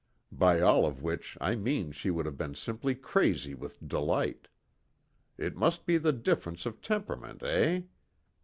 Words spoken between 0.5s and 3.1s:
all of which I mean she would have been simply